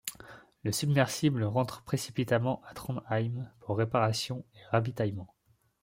Le 0.63 0.71
submersible 0.71 1.43
rentre 1.43 1.83
précipitamment 1.83 2.63
à 2.67 2.73
Trondheim, 2.73 3.51
pour 3.59 3.77
réparations 3.77 4.43
et 4.55 4.63
ravitaillement. 4.71 5.31